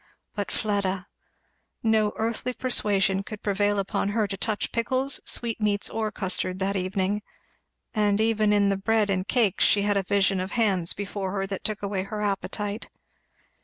But 0.33 0.49
Fleda! 0.49 1.05
No 1.83 2.13
earthly 2.15 2.53
persuasion 2.53 3.21
could 3.21 3.43
prevail 3.43 3.77
upon 3.77 4.09
her 4.09 4.25
to 4.25 4.35
touch 4.35 4.71
pickles, 4.71 5.19
sweetmeats, 5.29 5.91
or 5.91 6.11
custard, 6.11 6.57
that 6.57 6.75
evening; 6.75 7.21
and 7.93 8.19
even 8.19 8.51
in 8.51 8.69
the 8.69 8.77
bread 8.77 9.11
and 9.11 9.27
cakes 9.27 9.63
she 9.63 9.83
had 9.83 9.97
a 9.97 10.01
vision 10.01 10.39
of 10.39 10.53
hands 10.53 10.93
before 10.93 11.33
her 11.33 11.45
that 11.45 11.63
took 11.63 11.83
away 11.83 12.01
her 12.01 12.19
appetite. 12.23 12.89